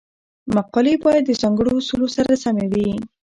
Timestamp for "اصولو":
1.79-2.07